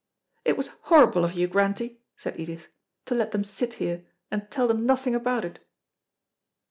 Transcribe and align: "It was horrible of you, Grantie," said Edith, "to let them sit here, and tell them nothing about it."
"It 0.43 0.57
was 0.57 0.69
horrible 0.89 1.23
of 1.23 1.33
you, 1.33 1.45
Grantie," 1.47 2.01
said 2.17 2.39
Edith, 2.39 2.65
"to 3.05 3.13
let 3.13 3.33
them 3.33 3.43
sit 3.43 3.73
here, 3.75 4.03
and 4.31 4.49
tell 4.49 4.67
them 4.67 4.83
nothing 4.83 5.13
about 5.13 5.45
it." 5.45 5.59